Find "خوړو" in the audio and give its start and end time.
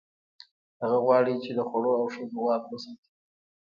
1.69-1.91